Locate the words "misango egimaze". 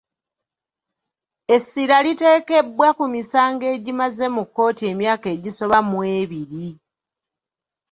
3.13-4.25